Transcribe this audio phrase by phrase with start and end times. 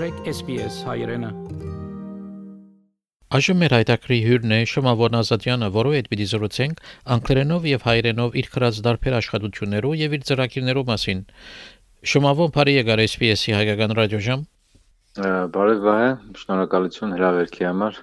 [0.00, 1.28] մտրեք SPS հայրենը։
[3.36, 6.78] Այժմ մեր հայտակրի հյուրն է Շմավոն Ազատյանը, որով հետ պիտի զրուցենք
[7.16, 11.20] անգլերենով եւ հայերենով իր քրած դարբեր աշխատություններով եւ իր ծրագիրներով մասին։
[12.12, 14.46] Շմավոն բարի եկար SPS-ի հայկական ռադիոժամ։
[15.58, 16.06] Բարև վայ,
[16.40, 18.00] շնորհակալություն հրավերքի համար։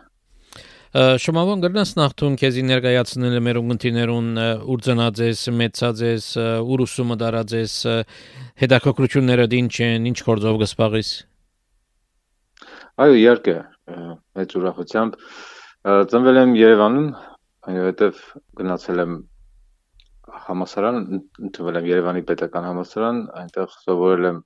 [1.25, 4.29] Շմավոն գրնաս նախտուն քեզի ներկայացնել մեր ունգընտիներուն
[4.69, 6.29] ուր ծնած ես, մեծած ես,
[6.61, 7.73] ուր ուսումը դարած ես,
[8.61, 11.11] հետաքրքրությունները ինչ են, ինչ գործով գսպաղիս։
[12.97, 13.53] Այո, իհարկե,
[14.37, 15.17] մեծ ուրախությամբ
[16.11, 17.09] ծնվել եմ Երևանում,
[17.69, 18.21] այնուհետև
[18.57, 19.11] գնացել եմ
[20.45, 20.97] համասարան,
[21.47, 24.39] ընդունվել եմ Երևանի պետական համասարան, այնտեղ սովորել եմ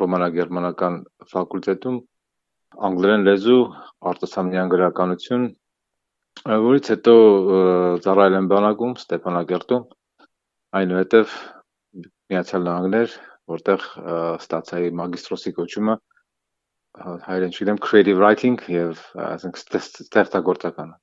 [0.00, 0.98] ռոմանա-գերմանական
[1.32, 1.96] ֆակուլտետում
[2.90, 3.62] անգլերեն լեզու,
[4.12, 5.48] արտասահմանյան գրականություն,
[6.68, 7.16] որից հետո
[8.04, 9.88] ծառայել եմ բանակում Ստեփանակերտում,
[10.82, 11.34] այնուհետև
[12.04, 13.18] Միացյալ Նահանգներ,
[13.56, 13.90] որտեղ
[14.44, 15.98] ստացայի մագիստրոսի կոչումը
[17.26, 20.94] հայերեն չգիտեմ creative writing եւ ասենք ստեղծագործական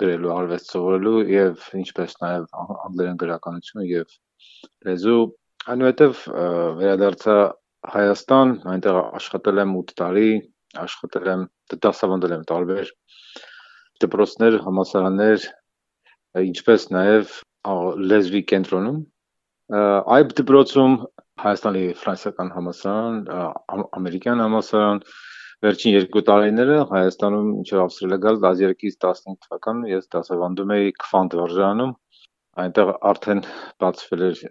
[0.00, 4.14] գրելու արվեստ սովորելու եւ ինչպես նաեւ անգլերեն գրականություն եւ
[4.88, 5.22] լեզու
[5.74, 6.22] այնուհետև
[6.80, 7.38] վերադարձա
[7.90, 10.30] Հայաստան, այնտեղ աշխատել եմ 8 տարի,
[10.82, 11.44] աշխատել եմ
[11.84, 12.90] դասավանդել եմ տարբեր
[14.04, 15.46] դպրոցներ, համալսարաններ,
[16.50, 17.32] ինչպես նաև
[18.10, 18.98] լեզվի կենտրոնում։
[20.16, 20.98] Այդ դպրոցում
[21.40, 23.18] Հայաստանի ֆրանսիական համալսարան,
[23.98, 25.02] ամերիկյան համալսարան
[25.64, 31.92] վերջին երկու տարիները Հայաստանում ինչով ավստրալիա գալ 13-ից 15 թվականն ես դասավանդում էի Քվանտ վարժանում
[32.64, 33.42] այնտեղ արդեն
[33.84, 34.42] բացվել էր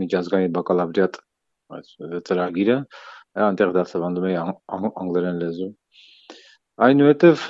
[0.00, 1.18] միջազգային բակալավրիատ
[2.30, 2.76] ծրագիրը
[3.46, 4.38] այնտեղ դասավանդում էի
[5.04, 5.70] անգլերեն լեզու
[6.86, 7.42] այնուհետև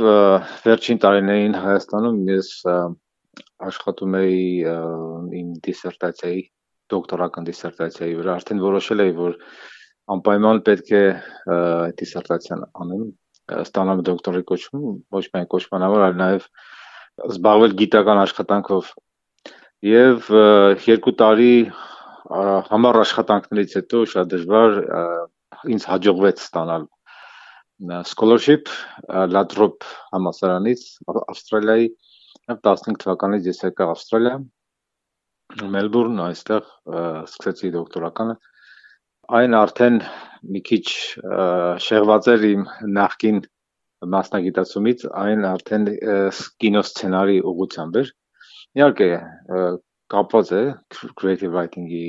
[0.66, 2.48] վերջին տարիներին Հայաստանում ես
[3.70, 4.40] աշխատում էի
[5.40, 6.42] իմ դիսերտացիայի
[6.92, 9.36] դոկտորական դիսերտացիայի վրա արդեն որոշել էի, որ
[10.14, 11.04] անպայման պետք է
[12.00, 13.04] դիսերտացիան անեմ,
[13.60, 14.84] ստանամ դոկտորի կոչում,
[15.16, 16.46] ոչ միայն կոչմանավոր, այլ նաև
[17.30, 18.92] զբաղվել գիտական աշխատանքով։
[19.90, 20.30] Եվ
[20.86, 21.54] երկու տարի
[22.70, 24.80] համառ աշխատանքներից հետո շատ դժվար
[25.74, 26.86] ինձ հաջողվեց ստանալ
[28.04, 28.68] scholarship
[29.08, 31.88] Ladrop համալսարանից Ավստրալիայի
[32.50, 34.36] 15 թվականից ես եկա Ավստրալիա
[35.50, 36.66] Մելբուրն, այստեղ
[37.26, 38.34] սկսեցի դոկտորականը։
[39.38, 39.96] Այն արդեն
[40.54, 40.84] մի քիչ
[41.86, 42.62] շեղված էր իմ
[42.98, 43.40] նախկին
[44.14, 45.86] մասնագիտացումից, այն արդեն
[46.64, 48.12] կինոսցենարի ուղղությամբ էր։
[48.80, 49.08] Իհարկե,
[50.14, 50.62] կապված է
[51.18, 52.04] creative writing-ի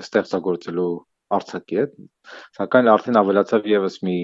[0.00, 0.92] ստեղծագործելու
[1.36, 1.96] արցակի հետ,
[2.58, 4.18] սակայն արդեն ավելացավ եւս մի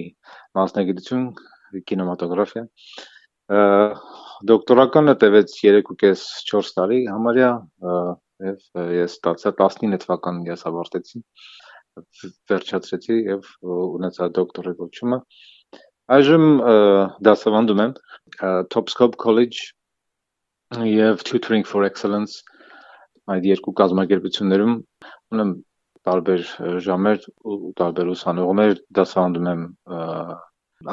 [0.58, 1.26] մասնագիտություն
[1.90, 2.64] կինեմատոգրաֆիա։
[4.50, 7.50] Դոկտորականը տևեց 3.5-4 տարի, համարյա
[8.44, 11.22] եւ ես ստացա 19 թվականին ես ավարտեցի
[12.50, 15.20] վերջացրեցի եւ ունեցա դոկտորի կոչումը
[16.16, 16.44] այժմ
[17.28, 17.94] դասավանդում եմ
[18.74, 19.72] Topscope College
[20.90, 22.42] եւ Tutoring for Excellence
[23.32, 24.74] այդ երկու կազմակերպություններում
[25.34, 25.54] ունեմ
[26.06, 26.44] տարբեր
[26.86, 29.64] ժամեր ու տարբեր ուսանողներ դասավանդում եմ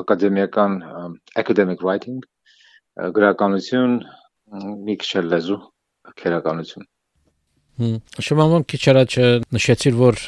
[0.01, 0.79] ակադեմիական
[1.43, 2.23] academic writing
[3.17, 3.99] գրականություն
[4.87, 5.59] մի քիչ լեզու
[6.23, 6.89] քերականություն
[7.73, 9.13] Շումանոն քիչ առաջ
[9.55, 10.19] նշեցիր, որ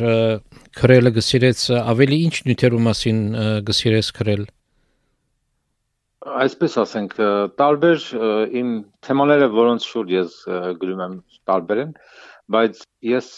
[0.79, 3.19] քրելը գսիրեց ավելի ինչ նյութերու մասին
[3.67, 4.47] գսիրես քրել։
[6.45, 7.13] Այսպես ասենք,
[7.61, 8.07] տարբեր
[8.61, 8.71] իմ
[9.05, 10.39] թեմաները, որոնց շուրջ ես
[10.81, 11.13] գրում եմ,
[11.51, 11.93] տարբեր են,
[12.55, 13.29] բայց ես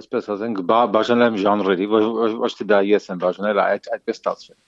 [0.00, 0.64] այսպես ասենք,
[0.96, 4.58] բաժանել եմ ժանրերի, ոչ թե դա ես եմ բաժանել, այդ այդպես ստացվել։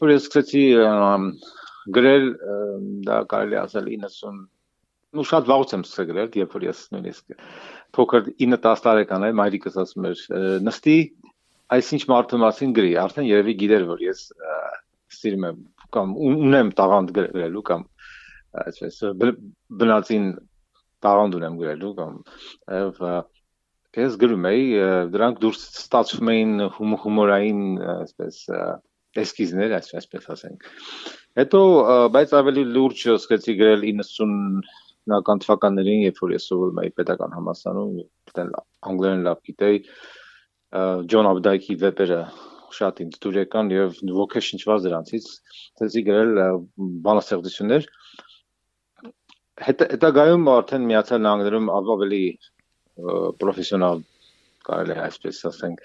[0.00, 0.64] որ ես սկսեցի
[2.00, 2.28] գրել,
[3.06, 4.44] դա կարելի ասել 90
[5.20, 7.36] ու շատ վաղուց եմ սկսել գրել, երբ որ ես նույնիսկ
[7.96, 10.24] փոքր 9-10 տարեկան եմ, մայրիկս ասում էր,
[10.66, 10.96] նստի
[11.76, 14.24] այսինչ մարդու մասին գրի, արդեն երևի գիտեր, որ ես
[15.16, 15.62] սիրում եմ
[15.96, 17.86] կամ ունեմ տաղանդ գրելու կամ
[18.66, 19.00] այսպես
[19.80, 20.28] բնածին
[21.06, 22.14] տաղանդ ունեմ գրելու կամ
[22.76, 23.00] եւ
[23.96, 24.64] ես գրում էի,
[25.12, 27.62] դրանք դուրս ստացվում էին հումորային
[27.96, 28.40] այսպես
[29.22, 30.66] էսկիզներ, այսպես ասենք։
[31.40, 31.60] Հետո
[32.16, 34.76] բայց ավելի լուրջ սկսեցի գրել 90
[35.06, 38.52] 90-ական թվականներին, երբ որ ես սովորում էի պետական համալսարանում, այդտեղ
[38.90, 39.80] անգլերեն լավ գիտեի,
[41.12, 42.20] Ջոն Աբդայքի վեպերը
[42.76, 45.28] շատ ինձ դուր եկան եւ ոգե շնչված դրանցից
[45.80, 46.32] ցեցի գրել
[47.06, 47.86] բանաստեղծություններ
[49.66, 52.20] հետագայում արդեն միացյալ նահանգներում ավելի
[53.40, 54.02] պրոֆեսիոնալ
[54.66, 55.82] կարելի է այսպես ասենք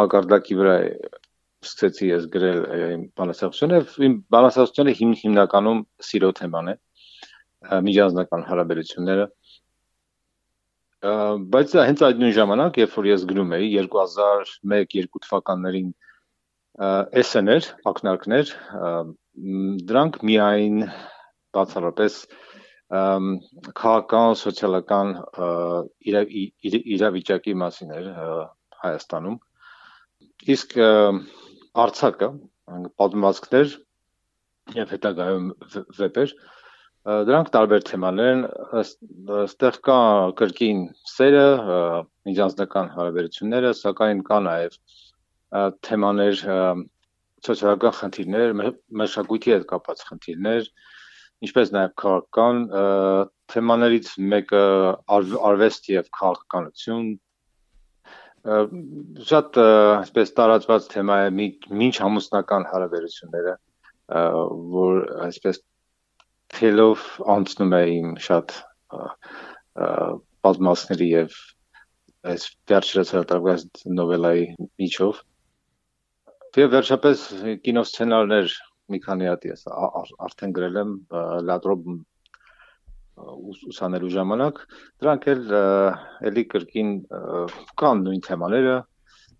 [0.00, 0.76] մակարդակի վրա
[1.60, 2.60] սկսեցի ես գրել
[2.96, 6.76] իմ բանաստեղծությունը իմ բանաստեղծությունը հիմ, հիմնականում սիրո թեման է
[7.60, 9.26] միջազգական հարաբերությունները
[11.00, 15.92] բայց հենց այդ նույն ժամանակ, երբ որ ես գրում էի 2001-2 թվականներին
[17.20, 18.52] SN-եր, ակնարկներ,
[19.88, 20.82] դրանք միայն
[21.56, 22.18] բացառապես
[23.80, 25.14] քաղաքական, սոցիալական
[26.10, 28.12] իրավիճակի մասին էր
[28.84, 29.36] Հայաստանում։
[30.52, 30.78] Իսկ
[31.80, 32.30] արցակը
[33.00, 33.76] պատմվածքներ
[34.80, 35.52] եւ հետագայում
[36.00, 36.34] վեպեր
[37.08, 38.42] դրանք տարբեր թեմաներ են
[38.80, 39.98] այստեղ կա
[40.40, 41.44] կրկին սերը
[42.28, 44.76] միջանձնական հարաբերությունները սակայն կա նաեւ
[45.88, 46.42] թեմաներ
[47.48, 48.52] սոցիալական խնդիրներ
[49.02, 50.68] մշակույթի հետ կապված խնդիրներ
[51.48, 52.60] ինչպես նաեւ քաղաքական
[53.54, 54.62] թեմաներից մեկը
[55.16, 57.10] արվեստ եւ քաղաքականություն
[59.30, 61.48] շատ այսպես տարածված թեմա է
[61.80, 63.56] ոչ ամուսնական հարաբերությունները,
[64.76, 65.60] որ այսպես
[66.56, 68.54] թելով անցնում է իմ շատ
[70.46, 71.36] պատմածների եւ
[72.30, 74.46] այս վերջերս հրատարակված նովելայի
[74.82, 75.20] միջով։
[76.60, 77.24] Եվ վերջապես
[77.66, 78.54] կինոսցենարներ
[78.90, 80.94] մի քանի հատ ես արդեն գրել եմ
[81.50, 81.90] լատրոբ
[83.70, 84.60] ուսանելու ժամանակ
[85.04, 85.54] դրանք էլ
[86.30, 86.92] էլի կրկին
[87.82, 88.76] կան նույն թեմաները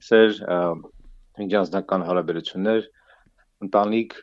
[0.09, 0.41] սեր
[1.41, 2.89] միջանձնական հարաբերություններ
[3.67, 4.17] ընտանիք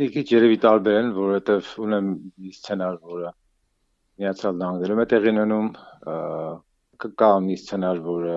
[0.00, 2.10] մի քիչ երևի տարբեր են որովհետև ունեմ
[2.52, 3.32] սցենար որը
[4.22, 5.68] միացյալ նահանգներում է տեղի ունենում
[7.22, 8.36] կա մի սցենար որը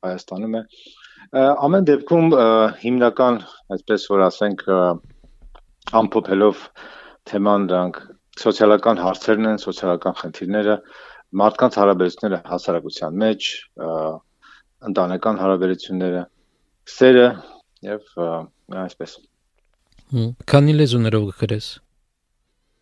[0.00, 0.62] Հայաստանում է
[1.66, 2.32] ամեն դեպքում
[2.84, 3.42] հիմնական
[3.76, 4.64] այսպես որ ասենք
[6.00, 6.64] ամփոփելով
[7.30, 8.00] թեման դրանք
[8.40, 10.76] սոցիալական հարցերն են, սոցիալական խնդիրները,
[11.40, 13.48] մարդկանց հարաբերությունները հասարակության մեջ,
[14.90, 16.22] ընտանեկան հարաբերությունները,
[16.94, 17.26] սերը
[17.90, 18.14] եւ
[18.84, 19.18] այսպես։
[20.10, 21.66] Քանի լեզուներով գրես։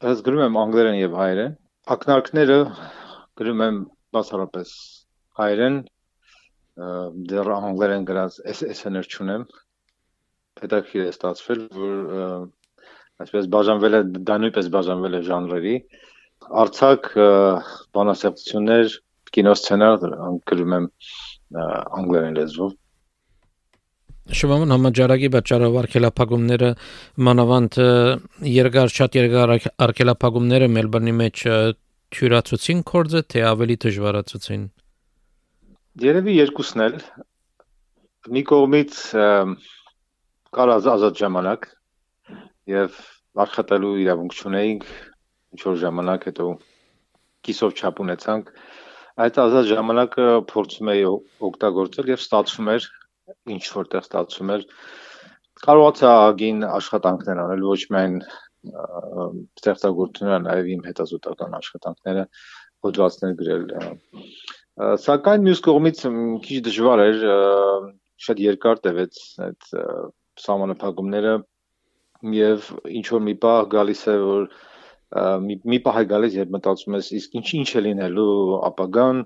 [0.09, 1.57] Ես գրում եմ անգլերեն եւ հայերեն։
[1.95, 2.57] Ակնարկները
[3.41, 3.81] գրում եմ
[4.17, 4.73] բացառապես
[5.41, 5.77] հայերեն,
[7.33, 9.45] դեռ անգլերեն գրած SSN-եր չունեմ։
[10.63, 11.95] Հետաքրքիր է ստացվել, որ
[13.27, 15.77] այսպես բաժանվել է դա նույնպես բաժանվել է ժանրերի
[16.65, 17.13] արցակ
[17.99, 18.99] բանասերտություններ
[19.37, 20.05] կինոսցենար
[20.49, 20.93] գրում եմ
[22.01, 22.77] անգլերեն լեզվով
[24.29, 26.69] Շուման համաճարակի պատճառով արկելափակումները
[27.29, 27.77] մանավանդ
[28.53, 29.53] երկար շատ երկար
[29.87, 31.45] արկելափակումները Մելբուրնի մեջ
[32.17, 34.67] թյուրացուցին կորձը թե ավելի դժվարացուցին
[36.05, 36.99] Երևի երկուսն էլ
[38.37, 39.01] մի կողմից
[40.59, 41.67] կար ազատ ժամանակ
[42.75, 43.01] եւ
[43.49, 44.87] աշխատելու իրավունք չունեինք
[45.57, 46.53] ինչ որ ժամանակ հետո
[47.49, 48.53] կիսով չափ ունեցանք
[49.25, 51.05] այդ ազատ ժամանակը փորձում էի
[51.49, 52.93] օգտագործել եւ ստացվում էր
[53.55, 54.67] ինչ որտեղ ստացվում էր
[55.65, 58.21] կարողացա ագին աշխատանքներ անել ոչ միայն
[59.59, 62.25] ստեղծագործությունները նաև իմ հետազոտական աշխատանքները
[62.87, 63.67] հոդվածներ գրել
[65.05, 66.03] սակայն մյուս կողմից
[66.47, 67.23] քիչ դժվար էր
[68.27, 69.69] շատ երկար տևեց այդ
[70.45, 71.35] սահմանափակումները
[72.35, 72.71] եւ
[73.01, 74.49] ինչ որ մի պահ գալիս է որ
[75.47, 78.33] մի, մի պահ է գալիս երբ մտածում ես իսկ ինչ ինչ է լինելու
[78.69, 79.23] ապագան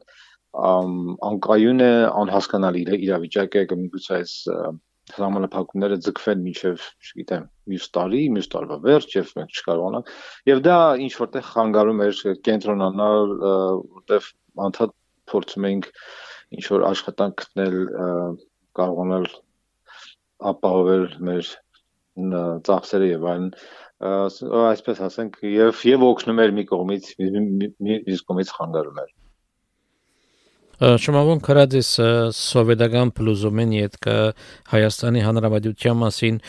[0.53, 4.33] անկայուն է անհասկանալի իրավիճակ է կմիգուցե այս
[5.13, 10.13] համանախապակումները ձգվեն միջև, չգիտեմ, մյուս տարի, մյուս տարվա վերջ եւ մենք չկարողանանք։
[10.53, 10.77] Եվ դա
[11.07, 13.33] ինչ որտեղ խանգարում էր կենտրոնանալ,
[13.97, 14.29] որտեղ
[14.67, 14.95] անդադ
[15.33, 15.89] փորձում էինք
[16.59, 17.77] ինչ որ աշխատանք գտնել,
[18.79, 19.27] կարողանալ
[20.53, 21.51] ապահովել մեր
[22.69, 23.51] ծախսերը եւ այլն
[24.69, 29.13] այսպես ասենք եւ եւ օգնում էր մի կողմից մյուս կողմից խանգարում էր
[30.83, 31.89] Շմավոն քրադես
[32.35, 34.17] սովետական փլուզումեն կա
[34.73, 36.41] Հայաստանի Հանրապետության մասին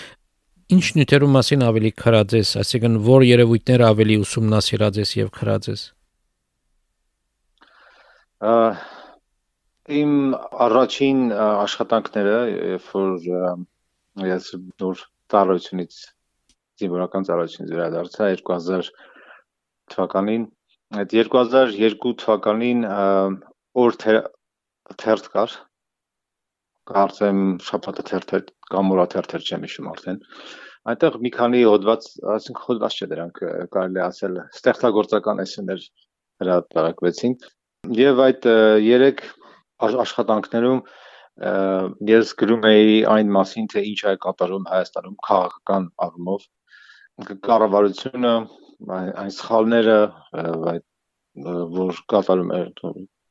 [0.73, 5.83] ինչ նյութերու մասին ավելի քրադես, այսինքն որ երևույթները ավելի ուսումնասիրած ես եւ քրադես
[9.99, 10.11] իմ
[10.65, 14.49] առաջին աշխատանքները երբ որ ես
[14.81, 16.01] նոր ծառայությունից
[16.81, 18.91] զինվորական ծառայությունից վերադարձա 2000
[19.93, 20.45] թվականին
[20.99, 22.85] այդ 2002 թվականին
[23.81, 25.55] օր թերթ կար
[26.93, 30.19] կարծեմ շաբաթը թերթեր կամ օրա թերթեր չեմ հիշում արդեն
[30.91, 33.39] այնտեղ մի քանի հոդված ասենք հոդված չէ դրանք
[33.75, 35.85] կարելի ասել ստեղծագործական էսեներ
[36.43, 37.37] հրատարակվեցին
[37.99, 38.49] եւ այդ
[38.83, 39.23] երեք
[39.87, 40.83] աշխատանքներում
[42.07, 46.45] ես գրում էի այն մասին, թե ինչ է կատարում Հայաստանում քաղաքական առումով
[47.47, 48.33] կառավարությունը,
[48.93, 49.97] այն սխալները,
[50.73, 50.85] այդ
[51.79, 52.61] որ կատարում է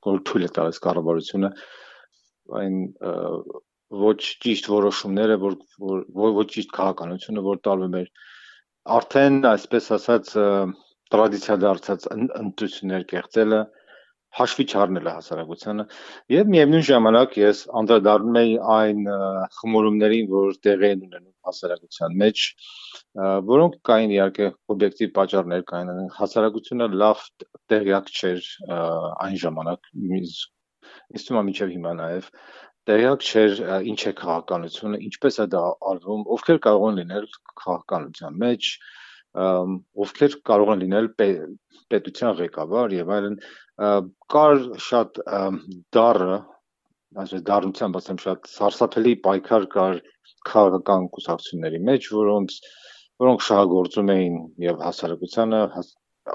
[0.07, 1.51] որ թույլ է տալիս կառավարությունը
[2.61, 2.79] այն
[4.03, 5.59] ոչ ճիշտ որոշումները, որ
[6.23, 8.09] որ ոչ ճիշտ քաղաքականությունը, որ տարվում էր
[8.97, 10.33] արդեն այսպես ասած
[11.13, 13.61] տրադիցիա դարձած ընտրություններ կեղծելը
[14.39, 15.85] հաշվի չառնել է հասարակությանը
[16.33, 19.03] եւ միևնույն ժամանակ ես անդրադառնում եի այն
[19.59, 22.45] խմորումներին, որ տեղի են ունենում հասարակության մեջ,
[23.51, 27.27] որոնք կային իհարկե օբյեկտիվ պատճառներ կային, հասարակությունը լավ
[27.73, 28.51] տեղյակ չէր
[29.27, 32.31] այն ժամանակ, ինձ թվում է մինչև հիմա նաեւ
[32.89, 33.61] տեղյակ չէր
[33.93, 35.63] ինչ է քաղաքականությունը, ինչպես է դա
[35.93, 37.29] արվում, ովքեր կարող են լինել
[37.63, 38.71] քաղաքականության մեջ,
[40.05, 43.37] ովքեր կարող են լինել պետության ղեկավար եւ այլն
[44.35, 45.23] կար շատ
[45.97, 46.41] դառը
[47.23, 49.99] այսպես դառնությամբ ասեմ շատ սարսափելի պայքար կար
[50.49, 52.59] քաղաքական կուսակցությունների մեջ, որոնց
[53.23, 55.61] որոնք շահագործում էին եւ հասարակությանը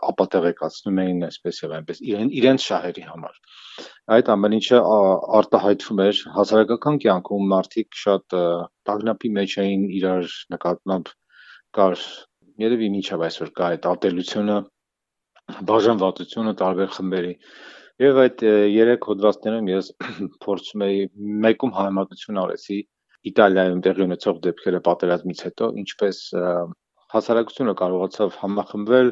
[0.07, 3.37] ապատեղեկացնում էին այսպես եւ այնպես իրեն իրենց շահերի համար
[4.15, 4.79] այդ ամեն ինչը
[5.39, 8.35] արտահայտվում էր հասարակական կյանքում մարդիկ շատ
[8.89, 11.13] տագնապի մեջ էին իրար նկատմամբ
[11.77, 12.03] կար
[12.65, 14.57] երևի միջավ այսօր կա այդ ատելությունը
[15.71, 17.33] բաժանվածությունը տարբեր խմբերի
[18.03, 18.43] եւ այդ
[18.75, 19.91] երեք հոդվածներում ես
[20.43, 20.99] փորձում էի
[21.47, 22.81] մեկում համեմատություն արեցի
[23.27, 26.19] Իտալիայում տեղի ունեցող դեպքերը պատերազմից հետո ինչպես
[27.13, 29.09] հասարակությունը կարողացավ համախմբվել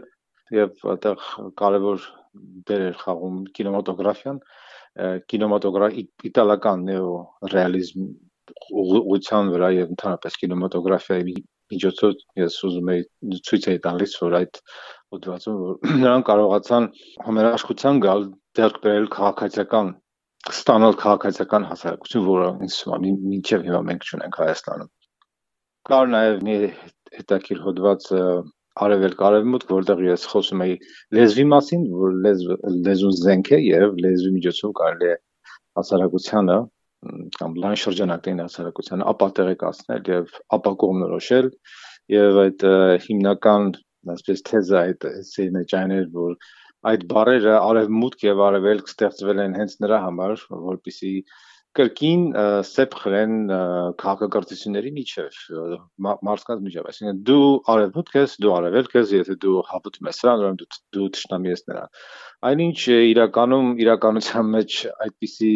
[0.54, 1.26] եւ այդտեղ
[1.62, 2.06] կարևոր
[2.70, 4.40] դեր էր խաղում կինեմատոգրաֆիան
[5.32, 5.98] կինեմատոգրաֆ
[6.30, 7.10] իտալական նեո
[7.56, 8.06] ռեալիզմ
[8.82, 11.36] ուղղության վրա եւ ընդհանրապես կինեմատոգրաֆիայի
[11.74, 14.60] միջոցով ես ուզում եի ցույց էի տալիս որ այդ
[15.16, 16.90] հոդվածում որ նրանք կարողացան
[17.26, 18.28] համերաշխության գալ
[18.60, 19.90] դերք բերել քաղաքացիական
[20.46, 22.76] ստանալ քաղաքացիական հասարակություն, որը ինձ
[23.32, 24.92] մինչև հիմա մենք չունենք Հայաստանում։
[25.90, 26.58] Կար նաև մի
[27.16, 28.06] հետաքրիր հոդված
[28.84, 30.76] արևելք արևմուտք, որտեղ ես խոսում էի
[31.16, 35.16] լեզվի մասին, որ լեզվ լեզուն զենք է եւ լեզվի միջոցով կարելի է
[35.80, 36.58] հասարակությանը
[37.40, 41.50] կամ լայն շրջանակային հասարակությանը ապատեղեկացնել եւ ապակողմնորոշել
[42.16, 42.66] եւ այդ
[43.06, 43.72] հիմնական
[44.16, 46.36] այսպես թեզը այդ էսեի մեջ այն էր, որ
[46.92, 51.14] այդ բարերը արևմուտք եւ արևելք ստեղծվել են հենց նրա համար, որպիսի
[51.76, 52.22] կրկին
[52.68, 53.34] սեփ խրեն
[54.02, 55.40] քաղաքակրթությունների միջև
[56.06, 60.60] մարդկանց միջև այսինքն դու արևմուտք ես դու արևելք ես եթե դու հավատում ես սրան ուրեմն
[60.62, 61.84] դու դու ճշտամի ես նրա
[62.52, 65.54] այնինչ իրականում իրականության մեջ այդպիսի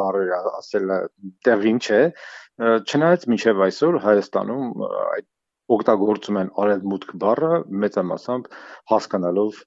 [0.00, 1.00] բառեր ասելը
[1.48, 2.02] տեղին չէ
[2.60, 5.28] չնայած մինչև այսօր Հայաստանում այդ
[5.70, 7.52] օգտագործում են արևմուտք բառը
[7.84, 8.48] մեծամասամբ
[8.90, 9.60] հասկանալով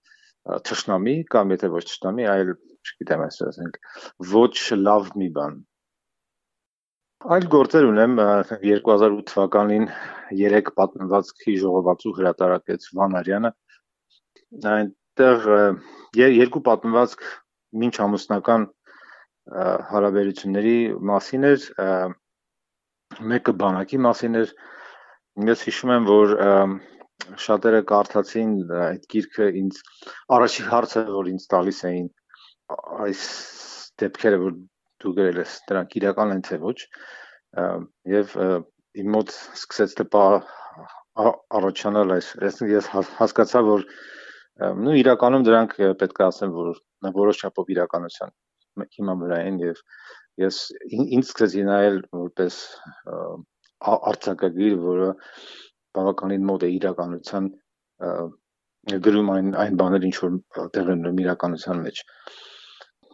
[0.67, 3.77] թշնամի կամ եթե ոչ թշնամի այլ չգիտեմ ասենք
[4.33, 4.55] ոչ
[4.87, 5.61] լավ մի բան
[7.23, 9.85] Այլ գործեր ունեմ 2008 թվականին
[10.35, 13.51] 3 պատմվածքի ժողովածու հրատարակեց Վանարյանը։
[14.71, 15.45] Այնտեղ
[16.19, 17.23] երկու պատմվածք
[17.83, 18.65] ոչ ամուսնական
[19.93, 20.75] հարաբերությունների
[21.11, 21.69] մասին էր,
[23.31, 24.53] մեկը բանակի մասին էր։
[25.53, 26.35] Ես հիշում եմ, որ
[27.47, 28.53] շատերը կարդացին
[28.89, 29.81] այդ գիրքը ինձ
[30.39, 32.13] առաջի հարցը, որ ինձ տալիս էին
[33.07, 33.25] այս
[34.03, 34.61] դեպքերը, որ
[35.03, 36.77] դու գրել ես, դրանք իրական են թե ոչ,
[38.13, 38.35] եւ
[39.03, 40.25] իմ մոտ սկսեց տպա
[41.59, 42.29] առաջանալ այս,
[42.69, 43.85] ես հասկացա, որ
[44.83, 46.73] նու իրականում դրանք պետք է ասեմ, որ
[47.17, 48.33] որոշ չափով իրականության
[48.97, 49.81] հիմա վրա են եւ
[50.41, 50.59] ես
[50.97, 52.59] ինձ սկսեցի նայել որպես
[53.93, 55.09] արձակագիր, որը
[55.97, 57.49] բավականին մոտ է իրականության
[59.05, 60.39] գրում այն այն բաներ ինչ որ
[60.75, 62.01] տեղ են իրականության մեջ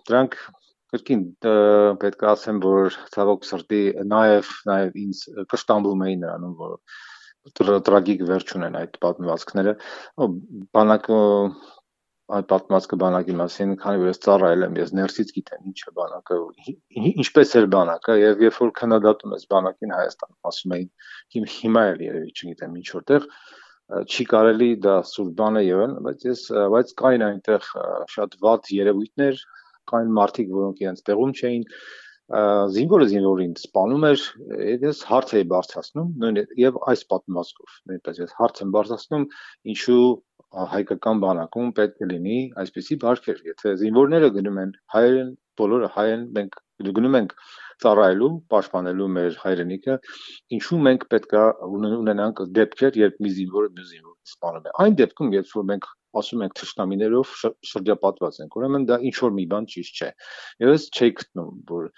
[0.10, 0.38] դրանք
[0.94, 1.24] Կրկին
[2.02, 8.56] պետք է ասեմ, որ ցավոք սրտի նաև նաև ինձ կշտամբում էին նրանում, որ տրագիկ վերջ
[8.60, 9.76] ունեն այդ պատմվածքները։
[10.76, 11.20] Բանակը
[12.30, 16.36] այդ պատմվածքը բանակի մասին, քանի որ ես ծառայել եմ, ես ներսից գիտեմ ինչ է բանակը,
[17.24, 20.92] ինչպես էր բանակը, եւ երբ որ քննադատում ես բանակին Հայաստանում, ասում էին
[21.36, 23.26] հիմ հիմա էլ երևի չգիտեմ ինչ որտեղ
[23.90, 26.42] չի կարելի դա սուր բան է եղել, բայց ես
[26.76, 27.70] բայց կային այնտեղ
[28.14, 29.42] շատ ված երևույթներ,
[29.90, 31.66] կային մարդիկ, որոնք իրենց տեղում չէին,
[32.30, 34.24] զինվորը զինվորին սպանում էր,
[34.86, 39.24] ես հարց էի բարձրացնում, նույն եւ այս պատմվածքով, նույնպես ես հարց եմ բարձրացնում,
[39.74, 40.04] ինչու
[40.50, 46.24] հայկական բանակում պետք է լինի այսպիսի բարքեր, եթե զինվորները գնում են հայերեն, բոլորը հայ են,
[46.38, 46.60] մենք
[47.00, 47.34] գնում ենք
[47.84, 49.96] ծառայելու, պաշտպանելու մեր հայրենիքը,
[50.58, 51.44] ինչու մենք պետքա
[51.80, 55.90] ունենանք դեպքեր, երբ մի զինվորը մի զինվոր սպանում է։ Այն դեպքում, երբ որ մենք
[56.20, 57.34] ասում ենք թշնամիներով
[57.70, 60.10] շրջապատված ենք, ուրեմն դա ինչ որ մի բան ճիշտ չէ։
[60.64, 61.90] Եվ ես չէի գտնում, որ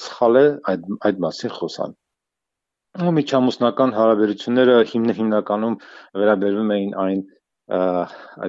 [0.00, 1.96] սխալ է այդ այդ մասին խոսան։
[3.00, 5.76] Ու միջամուսնական հարաբերությունները հիմն հիմնականում
[6.20, 7.20] վերաբերվում էին այն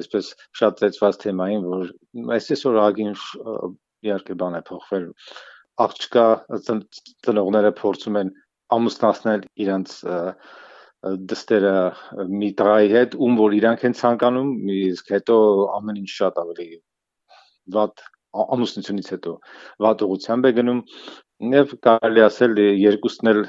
[0.01, 1.91] այսպես շատ ծեծված թեմային, որ
[2.35, 3.11] այսօր ագին
[4.01, 5.05] իհարկե բան է փոխվել
[5.79, 6.25] աղջկա
[6.67, 8.31] ծնողները փորձում են
[8.75, 9.93] ամուսնացնել իրանց
[11.01, 11.75] դստերը
[12.29, 15.37] մի տղայի հետ, ում որ իրանք են ցանկանում, իսկ հետո
[15.79, 16.67] ամեն ինչ շատ ավելի
[17.75, 19.33] վատ ամուսնությունից հետո
[19.85, 20.79] վատողությամբ է գնում
[21.51, 23.41] եւ կարելի ասել երկուսն էլ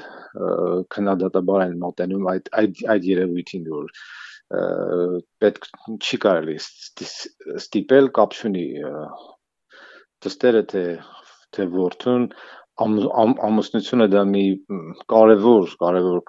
[0.95, 3.91] քննադատաբար են մոտենում այդ այդ այդ երևույթին որ
[5.43, 8.65] պետք չի կարելի ստիպել կապշունի
[10.25, 10.85] դստերը թե
[11.55, 12.27] թե որթուն
[12.83, 14.45] ամուսնությունը դա մի
[15.13, 16.21] կարևոր կարևոր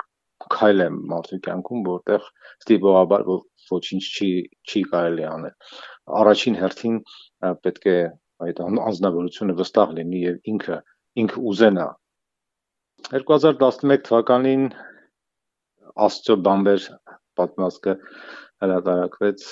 [0.55, 2.29] քայլ է մարդու կյանքում, որտեղ
[2.65, 3.27] ստիպողաբար
[3.71, 4.31] ոչինչ չի
[4.69, 5.55] չի կարելի անել։
[6.21, 6.99] Առաջին հերթին
[7.65, 7.99] պետք է
[8.45, 10.79] այդ անznավորությունը վստահ լինի եւ ինքը
[11.23, 11.87] ինքը ուզենա
[13.15, 14.65] 2011 թվականին
[16.05, 16.87] Աստծո բամբեր
[17.39, 17.95] պատմվածքը
[18.65, 19.45] հրատարակվեց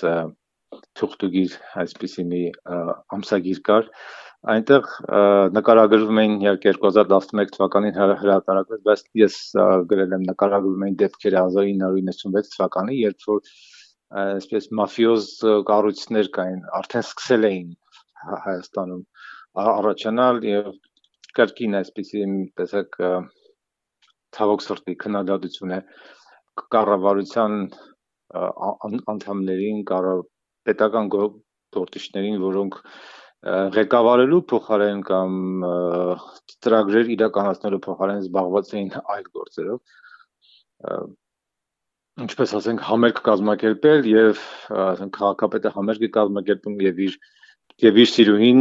[0.98, 2.42] թուղթուգիր այսպիսի մի
[3.16, 3.90] ամսագիր կար
[4.50, 4.86] այնտեղ
[5.56, 9.36] նկարագրվում էին իհարկե 2011 թվականին հրատարակված բայց ես
[9.92, 13.52] գրել եմ նկարագրվում էին դեպքերը 1996 թվականին երբ որ
[14.22, 15.28] այսպես մաֆիոզ
[15.68, 17.70] կառույցներ կային արդեն սկսել էին
[18.46, 19.04] Հայաստանում
[19.62, 20.66] առաջանալ եւ
[21.38, 22.26] կրկին այսպեսի
[22.58, 23.00] տեսակ
[24.36, 25.80] ցավոք սրտի քննադատություն է
[26.74, 27.56] կառավարության
[29.12, 30.22] անդամներին, կառավ
[30.68, 32.78] պետական գործիչներին, որոնք
[33.42, 35.32] ղեկավարելու փոխարեն կամ
[36.62, 39.80] ծրագրեր իրականացնելու փոխարեն զբաղված էին այլ գործերով
[42.22, 44.42] ինչպես ասենք համերգ կազմակերպել եւ
[44.86, 47.16] ասենք քաղաքապետը համերգ է կազմակերպում եւ իր
[47.82, 48.60] եւ իր սիրուհին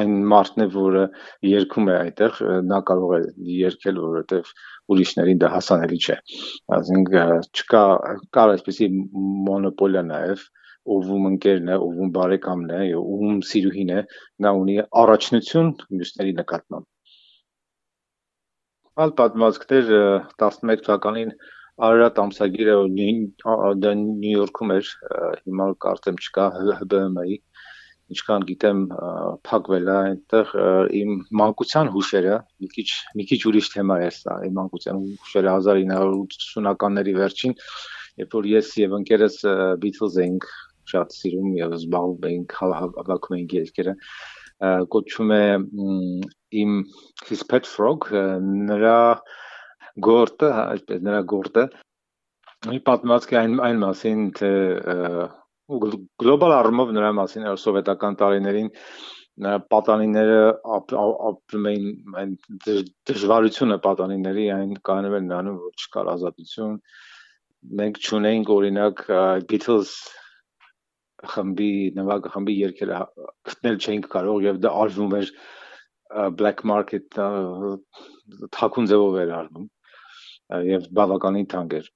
[0.00, 1.02] այն մարդն է, որը
[1.46, 3.20] երգում է այդտեղ, նա կարող է
[3.60, 4.52] երգել, որովհետեւ
[4.94, 6.16] ուրիշներին դա հասանելի չէ։
[6.78, 7.12] Ասենք
[7.60, 7.84] չկա
[8.36, 8.88] կար այսպեսի
[9.50, 10.46] մոնոպոլիա նաեւ
[10.94, 14.00] ով ում ընկերն է, ով ում բարեկամն է, ում սիրուհին է,
[14.44, 16.86] նա ունի առաջնություն մյուսների նկատմամբ։
[19.00, 19.92] Այլ պատմվածքներ
[20.44, 21.34] 11 թվականին
[21.80, 22.72] Արարատ ամսագիրը
[23.80, 24.88] դա Նյու Յորքում էր,
[25.46, 26.48] հիմա կարծեմ չկա
[26.80, 27.38] ՀԲՄ-ի
[28.10, 28.80] ինչքան գիտեմ
[29.46, 30.52] փակվել է այնտեղ
[31.00, 32.86] իմ մանկության հուշերը մի քիչ
[33.20, 37.54] մի քիչ ուրիշ թեմա է սա իմ մանկության հուշերը 1980-ականների վերջին
[38.24, 39.38] երբ որ ես եւ ընկերս
[39.84, 40.48] Beatles էինք
[40.92, 43.94] շատ սիրում եւ զբաղվում էինք հավաքում էինք երգերը
[44.94, 45.44] կոչվում է
[46.62, 46.74] իմ
[47.28, 48.08] His Pet Frog
[48.46, 48.98] նրա
[50.06, 51.64] գործը այսպես նրա գործը
[52.70, 54.50] մի պատմվածք այն այն մասին թե
[56.20, 58.70] գլոբալ առումով նրա մասին սովետական տարիներին
[59.72, 60.40] պատանիները
[60.76, 62.34] ապրում էին այն
[63.08, 66.74] դժվարությունը պատանիների այն կանոն էր նրանում որ չկար ազատություն
[67.80, 69.04] մենք ճունեինք օրինակ
[69.48, 69.94] Beatles
[71.28, 73.00] խմբի նվագ խմբի երգերը
[73.50, 75.32] գտնել չէինք կարող եւ դա արվում էր
[76.40, 77.18] black market
[78.56, 79.66] թակուն ձևով էր արվում
[80.70, 81.90] եւ բավականին թանկ էր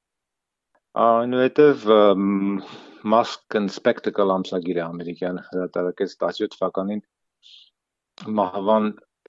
[1.04, 1.88] այնուհետև
[3.04, 7.02] Mask and Spectacle ամսագիրը ամերիկյան հրատարակեց 17 թվականին
[8.38, 8.86] մահվան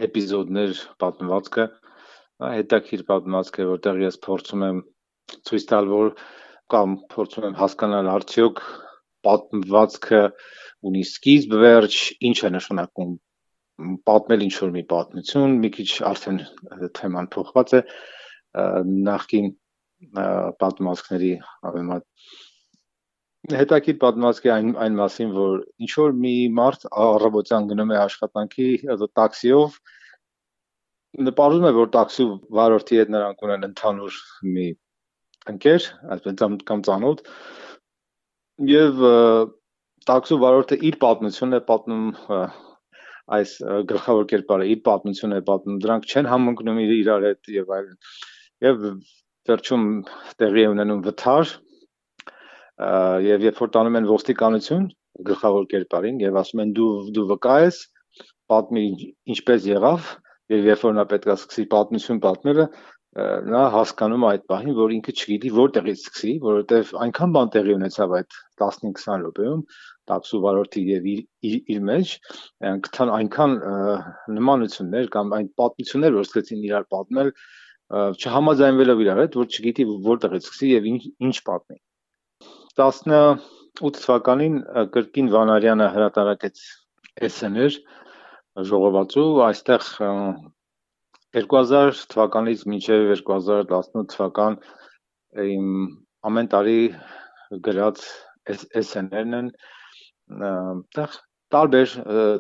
[0.08, 1.65] էպիզոդներ պատմվածքը
[2.43, 4.81] հետաքրիր պատմվածք է որտեղ ես փորձում եմ
[5.49, 6.13] ցույց տալ որ
[6.75, 8.63] կամ փորձում եմ հասկանալ արդյոք
[9.26, 10.24] պատմվածքը
[10.90, 13.14] ունի սկիզբ վերջ ինչ է նշանակում
[14.08, 16.42] պատմել ինչ որ մի պատմություն մի քիչ արդեն
[17.00, 17.82] թեման փոխված է
[19.10, 19.50] նախքին
[20.62, 21.32] պատմվածքների
[21.66, 22.06] հավեմատ
[23.54, 28.70] հետաքրիր պատմվածքի այն այն մասին, որ ինչ որ մի մարդ առավոտյան գնում է աշխատանքի
[29.20, 29.76] տաքսիով
[31.28, 32.26] նպարում է որ տաքսի
[32.58, 34.18] վարորդի հետ նրանք ունեն ընդհանուր
[34.56, 34.66] մի
[35.52, 35.86] ընկեր,
[36.16, 37.22] այսպես կամ ծանոթ
[38.63, 39.02] եւ
[40.08, 42.08] տաքսի վարորդը իր պատմությունն է պատմում
[43.36, 43.52] այս
[43.89, 47.96] գլխավոր կերպարը իր պատմությունն է պատմում դրանք չեն համընկնում իրար հետ եւ այլն
[48.65, 48.84] եւ
[49.50, 49.88] վերջում
[50.41, 51.56] տեղի է ունենում վթար
[53.26, 54.86] եւ երբ որ տանում են ոստիկանություն
[55.30, 57.82] գլխավոր կերպարին եւ ասում են դու դու վկա ես
[58.52, 58.86] պատմի
[59.36, 60.10] ինչպես եղավ
[60.54, 62.65] եւ երբ որ նա պետքա սկսի պատմություն պատմելը
[63.15, 68.38] նա հասկանում այդ պահին որ ինքը չգիտի որտեղից սկսի որովհետեւ այնքան բան տեղի ունեցավ այդ
[68.63, 69.62] 15-20 րոպեում
[70.12, 72.12] տաքսու վարորդի եւ իր իր, մեջ
[72.88, 73.56] գտան այնքան
[74.39, 77.32] նմանություններ կամ այն պատմություններ որ սկսեցին իրար պատմել
[78.19, 81.80] չհամաձայնվելով իրար հետ որ չգիտի որտեղից սկսի եւ ինչ ինչ պատմի
[82.75, 84.56] 18 թվականին
[84.95, 86.63] կրկին Վանարյանը հրատարակեց
[87.30, 87.78] SN-եր
[88.69, 89.88] ժողովածու, այստեղ
[91.36, 94.56] 2000 թվականից մինչև 2018 թվական
[95.43, 95.71] իմ
[96.30, 96.80] ամեն տարի
[97.65, 98.04] գրած
[98.56, 99.50] SN-ներն են
[100.50, 101.17] այդտեղ
[101.56, 101.95] տարբեր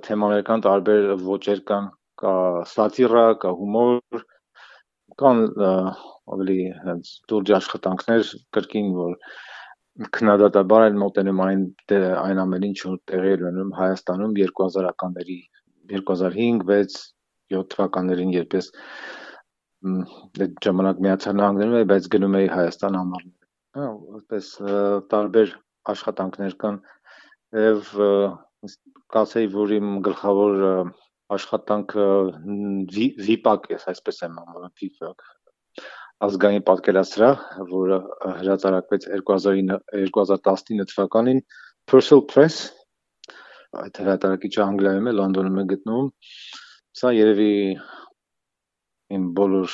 [0.05, 1.89] թեմաներ կան, տարբեր ոճեր կան,
[2.21, 2.35] կա
[2.71, 4.23] սատիրա, կա հումոր,
[5.21, 5.43] կան
[6.35, 9.19] ավելի հենց դուրջ աշխատանքներ կրկին, որ
[10.15, 11.67] քննադատաբար էլ մոտենում այն
[12.23, 15.37] այն ամեն ինչ որ տեղի էր ունենում Հայաստանում 2000-ականների
[15.91, 16.97] 2005-6
[17.53, 18.69] 7 թվականներին երբ ես
[19.85, 23.33] այդ ժամանակ միացյալ նահանգներում էի, բայց գնում էի Հայաստան ամառներ։
[23.75, 24.51] Հա, այսպես
[25.13, 25.53] տարբեր
[25.93, 26.79] աշխատանքներ կան
[27.65, 27.91] եւ
[29.15, 30.63] կասեի, որ իմ գլխավոր
[31.35, 32.07] աշխատանքը
[33.27, 35.27] վիպակ է, այսպես եմ անվանում, վիպակ
[36.25, 37.97] ազգային պատկերասրահ, որը
[38.41, 41.41] հրատարակվեց 2019 թվականին
[41.91, 42.69] Purcell Press
[43.75, 46.07] այդ հրատարակիչը Անգլիայում է, Լոնդոնում է գտնվում։
[46.95, 47.53] Սա երևի
[49.15, 49.73] իմ բոլոր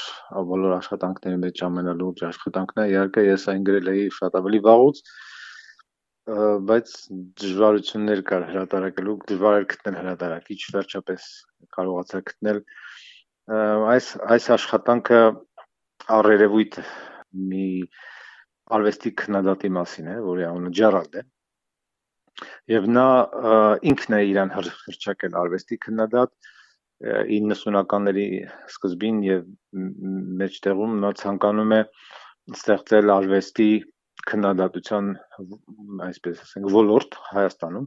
[0.52, 5.02] բոլոր աշխատանքների մեջ ամենալուրջ աշխատանքն է։ Իհարկե ես այն գրել էի շատ ավելի վաղուց,
[6.72, 6.94] բայց
[7.42, 11.28] դժվարություններ կար հրատարակելու, դժվար էր գտնել հրատարակիչ, վերջապես
[11.78, 12.62] կարողացա գտնել
[13.92, 14.08] այս
[14.38, 15.20] այս աշխատանքը
[16.18, 16.80] առերևույթ
[17.52, 17.68] մի
[18.78, 21.24] արվեստի քննադատի մասին է, որի անունը Ջերալդ է։
[22.74, 23.06] Եվ նա
[23.92, 26.52] ինքն է իրան հրճակել արվեստի քննադատ
[27.02, 28.26] 90-ականների
[28.70, 29.46] սկզբին եւ
[30.42, 31.82] մեջտեղում նա ցանկանում է
[32.58, 33.72] ստեղծել արվեստի
[34.30, 35.08] քննադատության
[36.08, 37.86] այսպես ասենք ոլորտ Հայաստանում,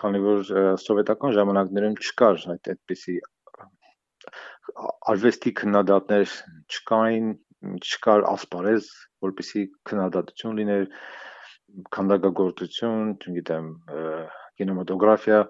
[0.00, 0.42] քանի որ
[0.82, 3.16] սովետական ժամանակներում չկար այդ այդպիսի
[5.12, 6.34] արվեստի քննադատներ
[6.74, 7.30] չկային,
[7.80, 8.90] չկար ասպարեզ,
[9.24, 10.84] որպեսի քննադատություն լիներ,
[11.96, 13.72] քանդակագործություն, չգիտեմ,
[14.60, 15.40] կինեմատոգրաֆիա,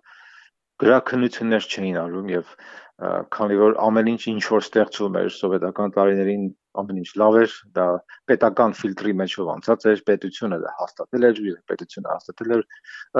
[0.80, 2.52] գրաքննություններ չէին արվում եւ
[3.00, 6.42] քանի որ ամեն ինչ ինչ որ ստեղծվում էր սովետական տարիներին
[6.80, 7.86] ամեն ինչ լավ էր, դա
[8.30, 12.66] պետական ֆիլտրի մեջով անցած էր, պետությունը դա հաստատել էր, պետությունը հաստատել էր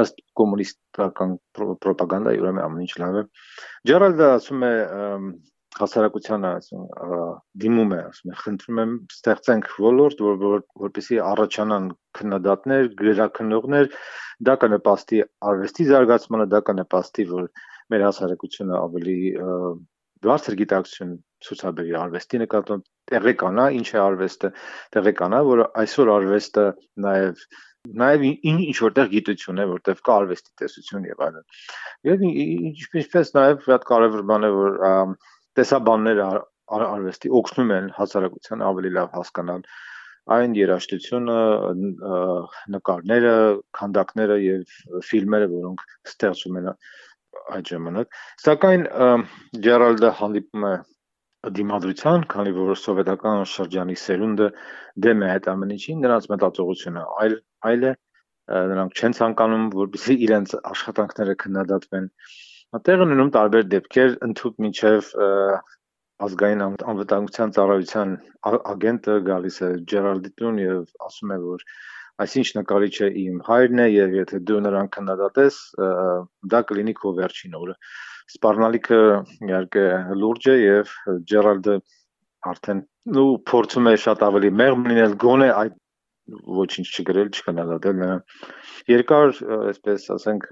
[0.02, 3.24] ըստ կոմունիստական ռոպագանդայի, ուրեմն ամեն ինչ լավ է։
[3.90, 4.74] Ջերալդը ասում է
[5.80, 6.48] հասարակությանը
[7.62, 11.86] դիմում է ասում է խնդրում եմ ստեղծենք ոլորտ որ, որ որպեսի առաջանան
[12.18, 13.92] քննադատներ, գրաքննողներ,
[14.50, 17.46] դա կնպաստի արվեստի զարգացմանը, դա կնպաստի որ
[17.92, 19.16] մեր հասարակությունը ավելի
[20.26, 21.12] բարձր գիտակցություն
[21.46, 24.50] ցուցաբերի արվեստի նկատմամբ տեղեկանա ինչ է արվեստը,
[24.96, 26.64] տեղեկանա որ այսօր արվեստը
[27.06, 27.44] նաև
[28.00, 31.44] նաև ինչ որտեղ գիտություն է, որտեղ կա արվեստի տեսություն եւ այլն։
[32.10, 34.76] Եվ ինչպես նաև շատ կարևոր բան է որ
[35.60, 36.26] տեսաբանները
[36.76, 39.64] արվեստի օգնում են հասարակության ավելի լավ հասկանալ
[40.30, 41.36] այն երաժշտությունը,
[42.74, 43.34] նկարները,
[43.78, 44.74] քանդակները եւ
[45.08, 46.68] ֆիլմերը, որոնք ստեղծում են
[47.56, 48.84] այդ ժամանակ։ Սակայն
[49.66, 50.74] Ջերալդը հանդիպում է
[51.56, 54.48] դիմադրության, քանի որ սովետական շրջանի սերունդը
[55.06, 57.36] դեմ է այդ ամեն ինչին, նրանց մտածողությունը այլ
[57.70, 57.92] այլ է,
[58.74, 62.08] նրանք չեն ցանկանում, որպեսզի իրենց աշխատանքները քննադատվեն
[62.70, 65.06] Տեղը ունենում տարբեր դեպքեր, ընդհուպ մինչև
[66.26, 68.12] ազգային անվտանգության ծառայության
[68.50, 71.64] ագենտը գալիս է Ջերալդի տուն եւ ասում է որ
[72.24, 75.58] այսինչ նկարիչը իմ հայրն է եւ եթե դու նրան քննադատես
[76.54, 77.76] դա կլինի քո վերջին օրը
[78.34, 79.00] սպառնալիքը
[79.48, 79.84] իհարկե
[80.20, 80.94] լուրջ է եւ
[81.32, 81.76] Ջերալդը
[82.50, 82.82] արդեն
[83.20, 85.78] ու փորձում է շատ ավելի մեղմ լինել գոնե այդ
[86.60, 88.04] ոչինչ չգրել չքննադատել
[88.90, 89.34] երկար
[89.70, 90.48] այսպես ասենք